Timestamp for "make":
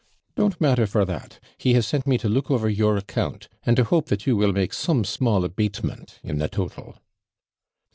4.51-4.73